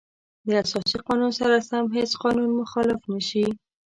[0.47, 3.45] د اساسي قانون سره سم هیڅ قانون مخالف نشي.